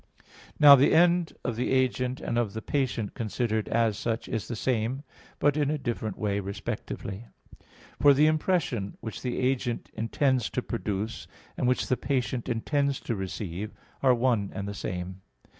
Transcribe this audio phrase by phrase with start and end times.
[0.59, 4.55] Now the end of the agent and of the patient considered as such is the
[4.55, 5.03] same,
[5.37, 7.27] but in a different way respectively.
[7.99, 13.15] For the impression which the agent intends to produce, and which the patient intends to
[13.15, 15.21] receive, are one and the same.